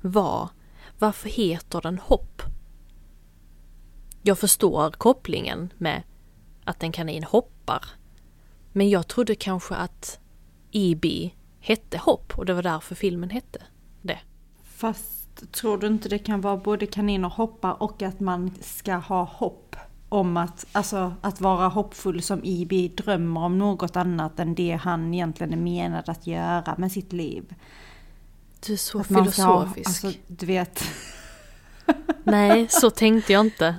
[0.00, 0.48] var
[0.98, 2.42] varför heter den hopp?
[4.22, 6.02] Jag förstår kopplingen med
[6.64, 7.84] att en kanin hoppar.
[8.72, 10.18] Men jag trodde kanske att
[10.70, 13.62] Ibi hette hopp och det var därför filmen hette
[14.02, 14.18] det.
[14.64, 19.22] Fast tror du inte det kan vara både kaniner hoppa och att man ska ha
[19.24, 19.76] hopp
[20.08, 25.14] om att, alltså att vara hoppfull som Ibi drömmer om något annat än det han
[25.14, 27.54] egentligen är menad att göra med sitt liv.
[28.66, 30.04] Du är så Att man ska filosofisk.
[30.04, 30.84] alltså, du vet,
[32.24, 33.76] Nej, så tänkte jag inte.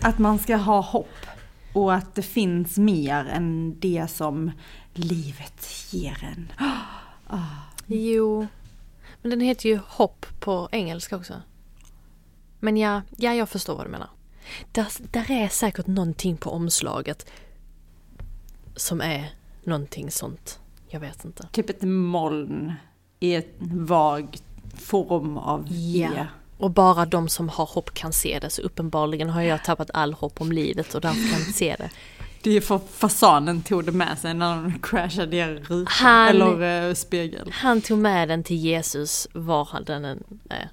[0.00, 1.26] att man ska ha hopp
[1.74, 4.50] och att det finns mer än det som
[4.92, 6.52] livet ger en.
[7.86, 8.46] Jo,
[9.22, 11.34] men den heter ju hopp på engelska också.
[12.60, 14.10] Men ja, ja jag förstår vad du menar.
[14.72, 17.30] Där, där är säkert någonting på omslaget
[18.76, 19.34] som är
[19.64, 20.60] någonting sånt.
[20.88, 21.48] Jag vet inte.
[21.52, 22.72] Typ ett moln
[23.20, 23.44] i en
[23.86, 24.38] vag
[24.74, 26.12] form av Ja.
[26.12, 26.26] E.
[26.58, 30.12] Och bara de som har hopp kan se det, så uppenbarligen har jag tappat all
[30.12, 31.90] hopp om livet och därför kan jag inte se det.
[32.42, 35.86] Det är för fasanen tog det med sig när de crashade ner rutan.
[35.88, 37.50] Han- Eller eh, spegel.
[37.52, 40.70] Han tog med den till Jesus var han den än är.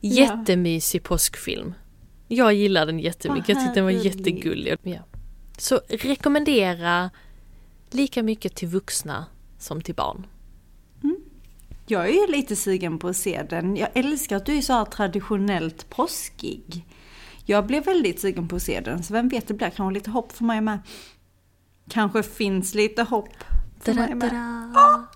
[0.00, 0.10] Ja.
[0.10, 1.74] Jättemysig påskfilm.
[2.28, 4.76] Jag gillar den jättemycket, jag tyckte den var jättegullig.
[4.82, 4.98] Ja.
[5.58, 7.10] Så rekommendera
[7.90, 9.26] lika mycket till vuxna
[9.58, 10.26] som till barn.
[11.86, 13.76] Jag är ju lite sugen på att se den.
[13.76, 16.84] Jag älskar att du är så här traditionellt påskig.
[17.44, 20.10] Jag blev väldigt sugen på att se den, så vem vet, det blir kanske lite
[20.10, 20.78] hopp för mig med.
[21.90, 23.44] Kanske finns lite hopp
[23.80, 24.30] för mig med.
[24.30, 25.06] Da-da-da-da.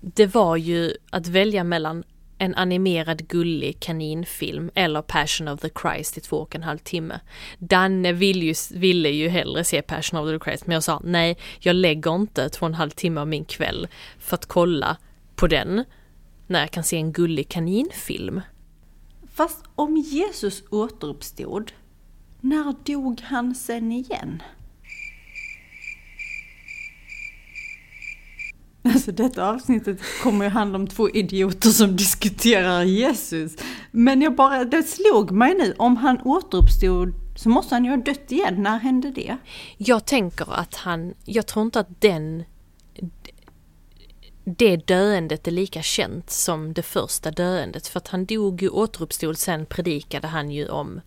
[0.00, 2.04] Det var ju att välja mellan
[2.38, 7.20] en animerad gullig kaninfilm eller Passion of the Christ i två och en halv timme.
[7.58, 11.38] Danne vill ju, ville ju hellre se Passion of the Christ men jag sa nej,
[11.58, 14.96] jag lägger inte två och en halv timme av min kväll för att kolla
[15.40, 15.84] på den
[16.46, 18.40] när jag kan se en gullig kaninfilm.
[19.34, 21.72] Fast om Jesus återuppstod,
[22.40, 24.42] när dog han sen igen?
[28.82, 33.56] Alltså detta avsnittet kommer ju handla om två idioter som diskuterar Jesus.
[33.90, 37.96] Men jag bara, det slog mig nu, om han återuppstod så måste han ju ha
[37.96, 38.62] dött igen.
[38.62, 39.36] När hände det?
[39.76, 42.44] Jag tänker att han, jag tror inte att den
[44.44, 49.38] det döendet är lika känt som det första döendet för att han dog ju återuppstod
[49.38, 51.00] sen predikade han ju om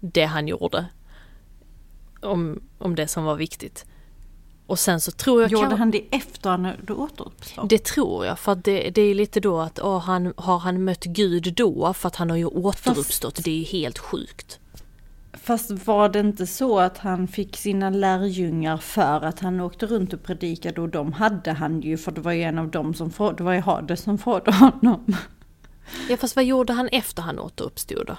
[0.00, 0.86] det han gjorde.
[2.22, 3.86] Om, om det som var viktigt.
[4.66, 7.70] Och sen så tror jag Gjorde kan- han det efter han hade återuppstått?
[7.70, 11.04] Det tror jag, för det, det är lite då att åh, han, har han mött
[11.04, 11.92] Gud då?
[11.94, 14.58] För att han har ju återuppstått, det är ju helt sjukt.
[15.42, 20.12] Fast var det inte så att han fick sina lärjungar för att han åkte runt
[20.12, 23.10] och predikade och de hade han ju för det var ju en av dem som
[23.10, 25.16] frågade, det var ju Hades som frågade honom.
[26.08, 28.16] Ja fast vad gjorde han efter han återuppstod då?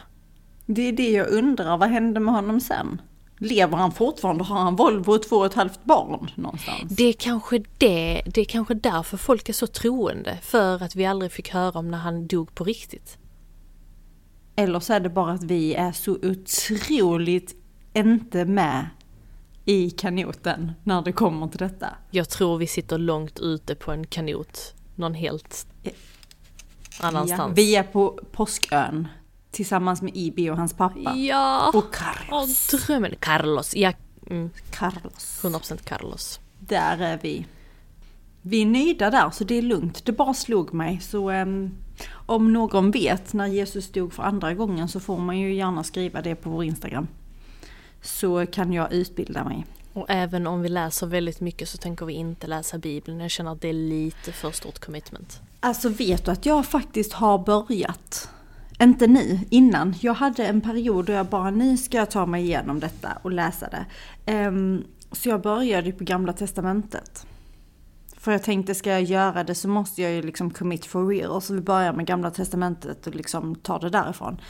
[0.66, 3.02] Det är det jag undrar, vad hände med honom sen?
[3.38, 4.44] Lever han fortfarande?
[4.44, 6.84] Har han Volvo och två och ett halvt barn någonstans?
[6.90, 10.38] Det är kanske det, det är kanske därför folk är så troende.
[10.42, 13.18] För att vi aldrig fick höra om när han dog på riktigt.
[14.56, 17.56] Eller så är det bara att vi är så otroligt
[17.94, 18.90] inte med
[19.66, 21.88] i kanoten när det kommer till detta.
[22.12, 24.74] Jag tror vi sitter långt ute på en kanot.
[24.96, 25.68] Någon helt
[27.00, 27.40] annanstans.
[27.40, 29.08] Ja, vi är på Påskön
[29.52, 31.16] tillsammans med Ibi och hans pappa.
[31.16, 31.72] Ja!
[31.74, 32.74] Och Carlos.
[32.74, 33.16] Åh, drömmen.
[33.20, 33.76] Carlos.
[33.76, 33.94] Ja,
[34.30, 35.40] mm, Carlos.
[35.44, 36.40] 100% Carlos.
[36.60, 37.46] Där är vi.
[38.42, 40.06] Vi är nöjda där så det är lugnt.
[40.06, 41.00] Det bara slog mig.
[41.00, 41.72] Så um,
[42.34, 46.22] om någon vet när Jesus dog för andra gången så får man ju gärna skriva
[46.22, 47.08] det på vår Instagram.
[48.02, 49.66] Så kan jag utbilda mig.
[49.94, 53.20] Och även om vi läser väldigt mycket så tänker vi inte läsa Bibeln.
[53.20, 55.42] Jag känner att det är lite för stort commitment.
[55.60, 58.30] Alltså vet du att jag faktiskt har börjat?
[58.82, 59.96] Inte nu, innan.
[60.00, 63.32] Jag hade en period då jag bara, nu ska jag ta mig igenom detta och
[63.32, 63.86] läsa det.
[64.48, 67.26] Um, så jag började på Gamla Testamentet.
[68.24, 71.42] För jag tänkte, ska jag göra det så måste jag ju liksom commit for real.
[71.42, 74.42] Så vi börjar med Gamla Testamentet och liksom tar det därifrån.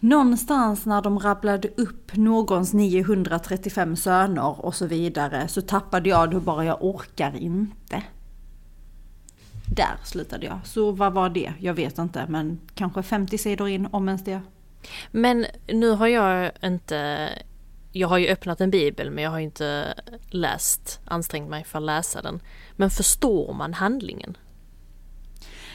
[0.00, 6.40] Någonstans när de rabblade upp någons 935 söner och så vidare så tappade jag det
[6.40, 8.02] bara, jag orkar inte.
[9.76, 10.58] Där slutade jag.
[10.64, 11.52] Så vad var det?
[11.58, 14.40] Jag vet inte, men kanske 50 sidor in, om ens det.
[15.10, 17.28] Men nu har jag inte...
[17.96, 19.94] Jag har ju öppnat en bibel men jag har inte
[20.30, 22.40] läst, ansträngt mig för att läsa den.
[22.76, 24.36] Men förstår man handlingen?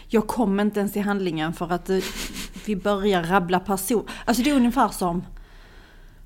[0.07, 1.97] Jag kom inte ens till handlingen för att eh,
[2.65, 4.07] vi börjar rabbla person.
[4.25, 5.23] Alltså det är ungefär som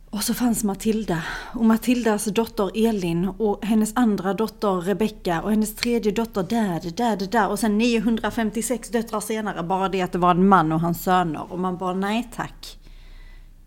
[0.10, 5.76] och så fanns Matilda och Matildas dotter Elin och hennes andra dotter Rebecka och hennes
[5.76, 10.32] tredje dotter där, där, där och sen 956 döttrar senare bara det att det var
[10.32, 12.80] en man och hans söner och man bara nej tack.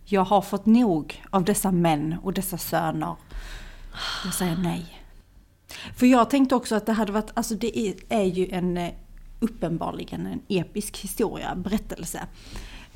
[0.09, 3.15] Jag har fått nog av dessa män och dessa söner.
[4.25, 5.03] Jag säger nej.
[5.97, 8.93] För jag tänkte också att det hade varit, alltså det är, är ju en eh,
[9.41, 12.27] uppenbarligen en episk historia, berättelse.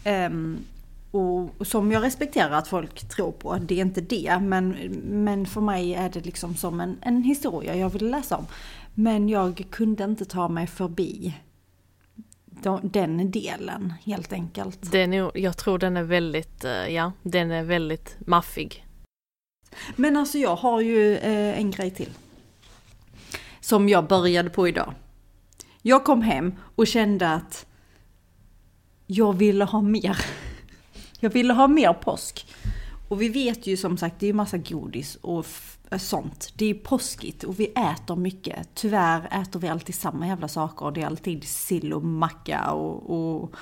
[0.07, 0.59] Um,
[1.11, 4.39] och som jag respekterar att folk tror på, det är inte det.
[4.43, 4.69] Men,
[5.05, 8.47] men för mig är det liksom som en, en historia jag vill läsa om.
[8.95, 11.35] Men jag kunde inte ta mig förbi
[12.83, 14.93] den delen helt enkelt.
[14.93, 18.87] Den är, jag tror den är väldigt, eh, ja, den är väldigt maffig.
[19.97, 22.11] Men alltså jag har ju eh, en grej till.
[23.61, 24.95] Som jag började på idag.
[25.83, 27.67] Jag kom hem och kände att
[29.07, 30.19] jag ville ha mer.
[31.21, 32.47] Jag ville ha mer påsk.
[33.11, 35.47] Och vi vet ju som sagt, det är ju massa godis och
[35.91, 36.53] eh, sånt.
[36.57, 38.69] Det är påskigt och vi äter mycket.
[38.75, 40.91] Tyvärr äter vi alltid samma jävla saker.
[40.91, 43.55] Det är alltid sill och macka och, och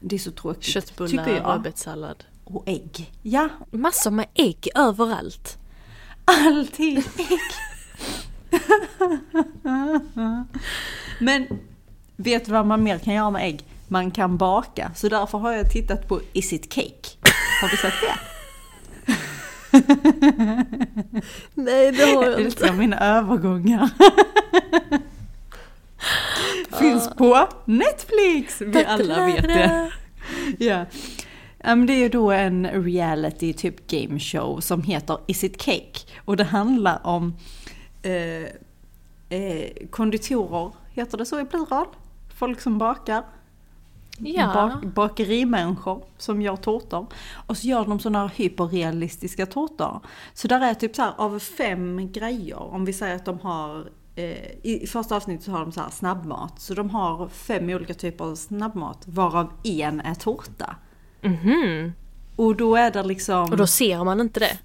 [0.00, 0.64] det är så tråkigt.
[0.64, 2.24] Köttbullar, rödbetssallad.
[2.44, 3.12] Och ägg.
[3.22, 3.48] Ja.
[3.70, 5.58] Massor med ägg överallt.
[6.24, 7.40] Alltid ägg.
[11.20, 11.46] Men
[12.16, 13.64] vet du vad man mer kan göra med ägg?
[13.88, 14.90] Man kan baka.
[14.94, 17.08] Så därför har jag tittat på Is it cake?
[17.62, 18.33] Har du sett det?
[21.54, 22.66] Nej det har jag inte.
[22.66, 23.90] Jag mina övergångar.
[26.78, 28.60] Finns på Netflix!
[28.60, 29.92] Vi alla vet det.
[30.58, 30.84] Ja.
[31.58, 36.00] Det är ju då en reality typ game show som heter Is it cake?
[36.24, 37.36] Och det handlar om
[38.02, 38.42] eh,
[39.38, 41.86] eh, konditorer, heter det så i plural?
[42.36, 43.24] Folk som bakar.
[44.18, 44.52] Ja.
[44.54, 47.06] Bak bakerimänniskor som gör tårtor.
[47.46, 50.00] Och så gör de sådana här hyperrealistiska tårtor.
[50.34, 53.88] Så där är typ så här av fem grejer, om vi säger att de har
[54.16, 56.60] eh, i första avsnittet så har de så här snabbmat.
[56.60, 60.76] Så de har fem olika typer av snabbmat, varav en är tårta.
[61.22, 61.92] Mm
[62.36, 63.50] och då är det liksom...
[63.50, 64.58] Och då ser man inte det?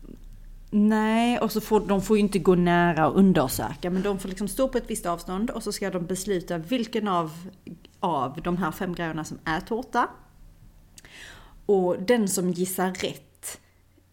[0.71, 3.89] Nej, och så får de får ju inte gå nära och undersöka.
[3.89, 7.07] Men de får liksom stå på ett visst avstånd och så ska de besluta vilken
[7.07, 7.31] av,
[7.99, 10.07] av de här fem grejerna som är tårta.
[11.65, 13.59] Och den som gissar rätt,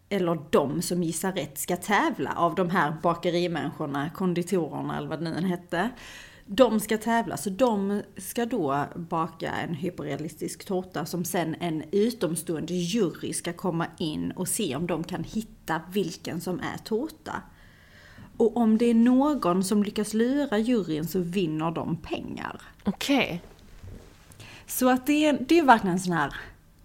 [0.09, 5.29] eller de som gissar rätt, ska tävla av de här bakerimänniskorna, konditorerna eller vad det
[5.29, 5.89] nu än hette
[6.47, 12.73] de ska tävla, så de ska då baka en hyperrealistisk tårta som sen en utomstående
[12.73, 17.41] jury ska komma in och se om de kan hitta vilken som är tårta.
[18.37, 22.61] Och om det är någon som lyckas lura juryn så vinner de pengar.
[22.83, 23.17] Okej.
[23.17, 23.39] Okay.
[24.67, 26.35] Så att det är, det är verkligen en sån här,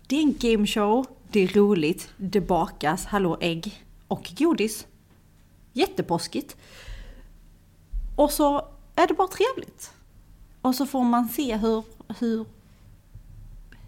[0.07, 4.87] det är en gameshow, det är roligt, det bakas, hallå ägg och godis.
[5.73, 6.57] Jättepåskigt.
[8.17, 8.72] Och så
[9.03, 9.91] är det bara trevligt.
[10.63, 11.85] Och så får man se hur,
[12.19, 12.47] hur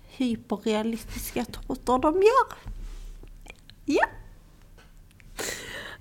[0.07, 2.75] hyperrealistiska tårtor de gör.
[3.85, 4.05] Ja.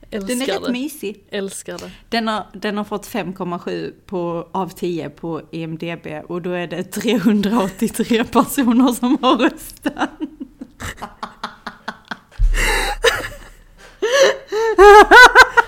[0.09, 0.53] Älskar den är det.
[0.53, 1.23] rätt mysig.
[1.29, 1.91] Älskar det.
[2.09, 8.23] Den har, den har fått 5,7 av 10 på EMDB och då är det 383
[8.31, 10.09] personer som har röstat.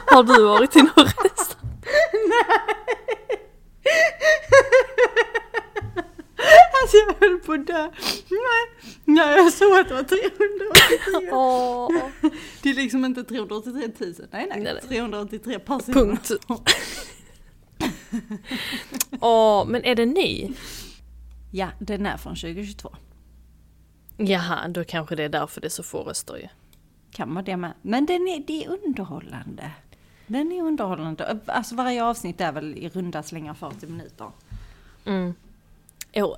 [0.07, 1.65] Har du varit i någon restaurang?
[6.81, 7.15] Alltså jag
[7.79, 7.91] Nej,
[9.05, 11.31] Nej jag såg att det var 383.
[11.31, 11.89] Åh,
[12.63, 13.91] Det är liksom inte 383 000.
[14.31, 14.47] Nej, nej.
[14.49, 14.81] Nej, nej.
[14.87, 15.93] 383 personer.
[15.93, 16.31] punkt.
[19.21, 20.51] Åh, men är det ny?
[21.51, 22.95] Ja, den är från 2022.
[24.17, 26.47] Jaha, då kanske det är därför det är så få röster ju.
[27.11, 27.73] Kan vara det med.
[27.81, 29.71] Men den är, det är underhållande.
[30.27, 31.39] Den är underhållande.
[31.45, 34.31] Alltså varje avsnitt är väl i runda slängar 40 minuter.
[35.05, 35.33] Mm.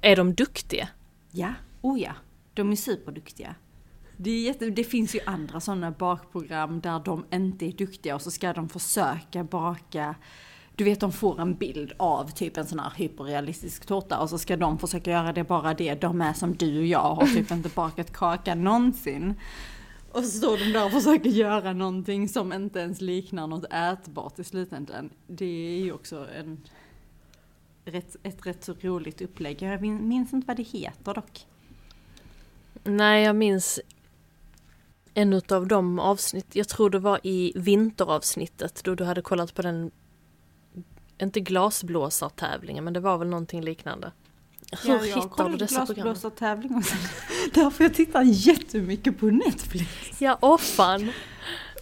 [0.01, 0.87] Är de duktiga?
[1.31, 2.11] Ja, oh ja.
[2.53, 3.55] De är superduktiga.
[4.17, 8.21] Det, är jätte, det finns ju andra sådana bakprogram där de inte är duktiga och
[8.21, 10.15] så ska de försöka baka
[10.77, 14.37] du vet de får en bild av typ en sån här hyperrealistisk tårta och så
[14.37, 16.01] ska de försöka göra det bara det.
[16.01, 19.35] De är som du och jag har typ inte bakat kaka någonsin.
[20.11, 24.39] Och så står de där och försöker göra någonting som inte ens liknar något ätbart
[24.39, 25.09] i slutändan.
[25.27, 26.57] Det är ju också en,
[27.87, 29.61] rätt, ett rätt så roligt upplägg.
[29.61, 31.45] Jag min- minns inte vad det heter dock.
[32.83, 33.79] Nej, jag minns
[35.13, 39.61] en utav de avsnitt, jag tror det var i vinteravsnittet då du hade kollat på
[39.61, 39.91] den,
[41.21, 44.11] inte glasblåsartävlingen, men det var väl någonting liknande.
[44.83, 46.03] Hur jag hittar du dessa program?
[46.03, 46.97] glasblåsartävling och sen,
[47.53, 50.21] därför jag tittar jättemycket på Netflix.
[50.21, 51.11] Ja, åh fan!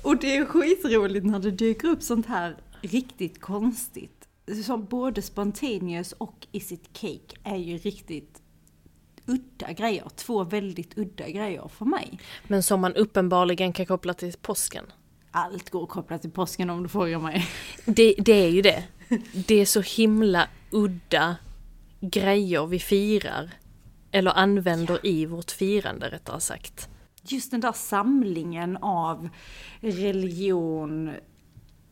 [0.04, 4.25] Och det är skitroligt när det dyker upp sånt här riktigt konstigt.
[4.64, 8.42] Som både Spontaneous och Is It Cake är ju riktigt
[9.26, 10.10] udda grejer.
[10.16, 12.20] Två väldigt udda grejer för mig.
[12.48, 14.86] Men som man uppenbarligen kan koppla till påsken.
[15.32, 17.48] Allt går kopplat till påsken om du frågar mig.
[17.86, 18.84] Det, det är ju det.
[19.48, 21.36] Det är så himla udda
[22.00, 23.52] grejer vi firar.
[24.12, 26.90] Eller använder i vårt firande rättare sagt.
[27.24, 29.30] Just den där samlingen av
[29.80, 31.12] religion,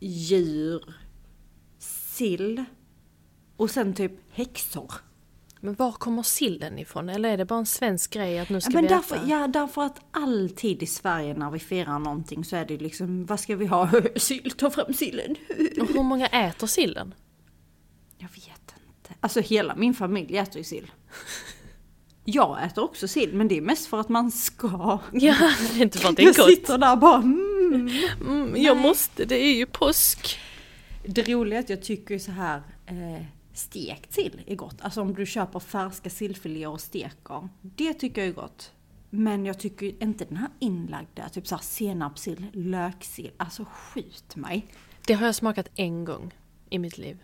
[0.00, 0.94] djur,
[2.14, 2.64] sill
[3.56, 4.92] och sen typ häxor.
[5.60, 7.08] Men var kommer sillen ifrån?
[7.08, 9.26] Eller är det bara en svensk grej att nu ska Ja, men vi därför, äta?
[9.28, 13.40] ja, därför att alltid i Sverige när vi firar någonting så är det liksom, vad
[13.40, 13.90] ska vi ha?
[14.16, 15.36] Sill, ta fram sillen.
[15.80, 17.14] Och hur många äter sillen?
[18.18, 19.14] Jag vet inte.
[19.20, 20.90] Alltså hela min familj äter ju sill.
[22.26, 24.98] Jag äter också sill, men det är mest för att man ska.
[25.12, 26.46] Ja, det är inte för att det är Jag gott.
[26.46, 27.90] sitter där bara mm.
[28.20, 30.38] Mm, jag måste, det är ju påsk.
[31.06, 34.76] Det roliga är att jag tycker så här eh, stekt sill är gott.
[34.80, 37.48] Alltså om du köper färska sillfiléer och steker.
[37.60, 38.72] Det tycker jag är gott.
[39.10, 43.30] Men jag tycker inte den här inlagda, typ såhär senapssill, löksill.
[43.36, 44.66] Alltså skjut mig.
[45.06, 46.34] Det har jag smakat en gång
[46.70, 47.18] i mitt liv.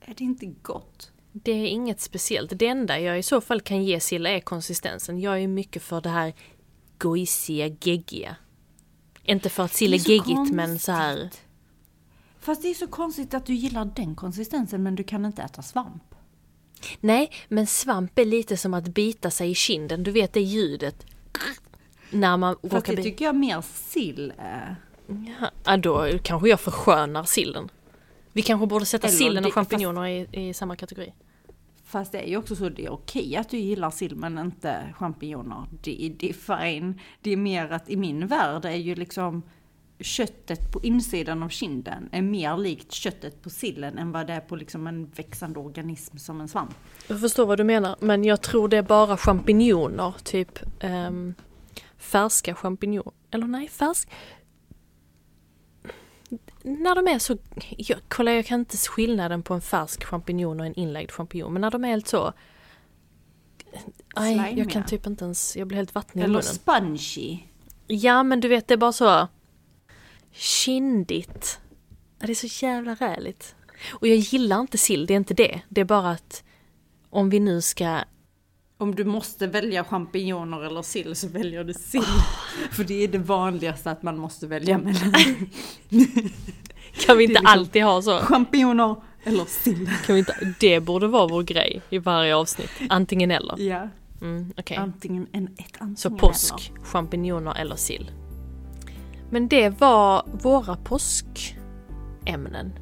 [0.00, 1.12] Är det inte gott?
[1.32, 2.58] Det är inget speciellt.
[2.58, 5.20] Det enda jag i så fall kan ge Silla är konsistensen.
[5.20, 6.34] Jag är mycket för det här
[6.98, 8.36] gojsiga, geggiga.
[9.22, 11.30] Inte för att sill är så geggigt men så här.
[12.48, 15.62] Fast det är så konstigt att du gillar den konsistensen men du kan inte äta
[15.62, 16.14] svamp.
[17.00, 20.02] Nej, men svamp är lite som att bita sig i kinden.
[20.02, 21.06] Du vet det ljudet.
[22.10, 24.76] När man Fast råkar det tycker jag mer sill är.
[25.64, 27.68] Ja, då kanske jag förskönar sillen.
[28.32, 31.12] Vi kanske borde sätta Eller sillen och champinjoner i, i samma kategori.
[31.84, 34.94] Fast det är ju också så, det är okej att du gillar sill men inte
[34.94, 35.66] champinjoner.
[35.82, 37.00] Det, det är fine.
[37.20, 39.42] Det är mer att i min värld är ju liksom
[40.00, 44.40] köttet på insidan av kinden är mer likt köttet på sillen än vad det är
[44.40, 46.74] på liksom en växande organism som en svamp.
[47.08, 51.34] Jag förstår vad du menar, men jag tror det är bara champinjoner, typ ehm,
[51.96, 53.12] färska champinjoner.
[53.30, 54.10] Eller nej, färsk...
[56.62, 57.36] När de är så...
[57.70, 61.60] Jag, kolla, jag kan inte skillnaden på en färsk champinjon och en inlagd champinjon, men
[61.60, 62.32] när de är helt så...
[64.16, 65.56] Nej, jag kan typ inte ens...
[65.56, 66.42] Jag blir helt vattnig i Eller munnen.
[66.42, 67.38] spongy.
[67.86, 69.28] Ja, men du vet, det är bara så...
[70.32, 71.58] Kindigt.
[72.20, 73.54] Det är så jävla räligt.
[73.92, 75.60] Och jag gillar inte sill, det är inte det.
[75.68, 76.42] Det är bara att
[77.10, 77.98] om vi nu ska...
[78.80, 82.02] Om du måste välja champinjoner eller sill så väljer du sill.
[82.72, 85.12] För det är det vanligaste att man måste välja mellan
[87.06, 88.18] Kan vi inte liksom- alltid ha så?
[88.18, 89.90] champinjoner eller sill.
[90.06, 92.70] Kan vi inte, det borde vara vår grej i varje avsnitt.
[92.88, 93.58] Antingen eller.
[93.60, 93.88] Ja,
[94.20, 94.76] Mm, okej.
[94.76, 98.10] antingen en, ett antingen Så påsk, champinjoner eller sill.
[99.30, 102.72] Men det var våra påskämnen.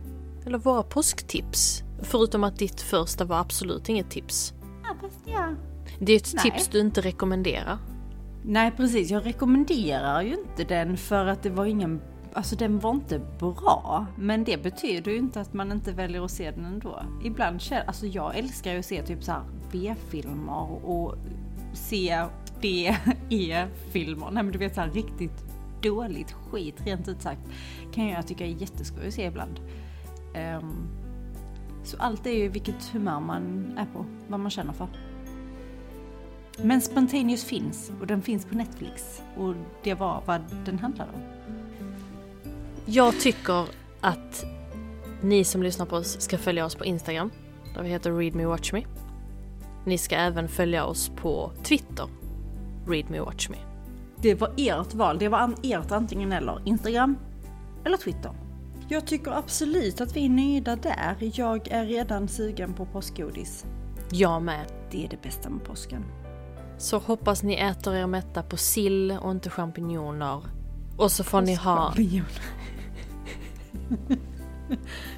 [0.46, 1.82] Eller våra påsktips.
[2.02, 4.54] Förutom att ditt första var absolut inget tips.
[4.82, 5.54] Ja, fast ja.
[5.98, 6.42] Det är ett Nej.
[6.42, 7.78] tips du inte rekommenderar.
[8.44, 12.00] Nej precis, jag rekommenderar ju inte den för att det var ingen,
[12.32, 14.06] alltså den var inte bra.
[14.18, 17.02] Men det betyder ju inte att man inte väljer att se den ändå.
[17.24, 19.42] Ibland känner, alltså jag älskar ju att se typ så här
[19.72, 21.14] B-filmer och
[21.72, 22.24] se
[22.60, 24.30] D-E-filmer.
[24.30, 25.45] Nej men du vet så här riktigt
[25.82, 27.40] dåligt skit rent ut sagt.
[27.92, 29.60] Kan jag tycka är jätteskoj att se ibland.
[30.60, 30.88] Um,
[31.84, 34.88] så allt är ju vilket humör man är på, vad man känner för.
[36.62, 41.22] Men Spontaneous finns och den finns på Netflix och det var vad den handlade om.
[42.86, 43.66] Jag tycker
[44.00, 44.44] att
[45.22, 47.30] ni som lyssnar på oss ska följa oss på Instagram
[47.74, 48.82] där vi heter Read Me Watch Me.
[49.84, 52.08] Ni ska även följa oss på Twitter,
[52.86, 53.65] Read Me Watch Me.
[54.22, 56.62] Det var ert val, det var ert antingen eller.
[56.64, 57.16] Instagram
[57.84, 58.30] eller Twitter.
[58.88, 61.16] Jag tycker absolut att vi är nöjda där.
[61.18, 63.64] Jag är redan sugen på påskgodis.
[64.10, 64.66] Jag med.
[64.90, 66.04] Det är det bästa med påsken.
[66.78, 70.42] Så hoppas ni äter er mätta på sill och inte champinjoner.
[70.96, 71.94] Och så får ni ha...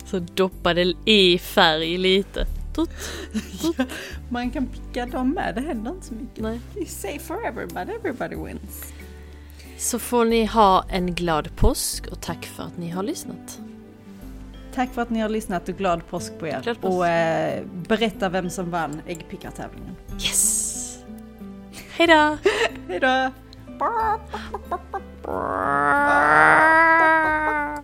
[0.04, 2.46] så doppa det i färg lite.
[2.78, 2.90] Tut,
[3.60, 3.74] tut.
[3.78, 3.84] Ja,
[4.28, 6.38] man kan picka dem med, det händer inte så mycket.
[6.38, 6.60] Nej.
[6.76, 8.92] You say for everybody, everybody wins.
[9.78, 13.60] Så får ni ha en glad påsk och tack för att ni har lyssnat.
[14.74, 16.60] Tack för att ni har lyssnat och glad påsk på er.
[16.64, 16.78] Påsk.
[16.82, 19.96] Och eh, berätta vem som vann äggpickartävlingen.
[20.12, 20.98] Yes!
[21.90, 22.36] Hejdå!
[22.88, 23.30] Hejdå!